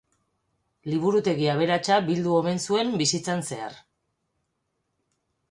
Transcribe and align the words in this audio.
Liburutegi 0.93 1.45
aberatsa 1.55 1.99
bildu 2.07 2.33
omen 2.39 2.59
zuen 2.65 2.91
bizitzan 3.03 3.45
zehar. 3.51 3.79